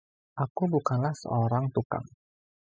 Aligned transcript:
Aku 0.43 0.61
bukanlah 0.71 1.13
seorang 1.21 1.65
tukang. 1.75 2.05